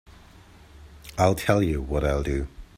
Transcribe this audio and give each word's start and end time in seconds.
I'll 1.15 1.35
tell 1.35 1.61
you 1.61 1.79
what 1.79 2.03
I'll 2.03 2.23
do. 2.23 2.47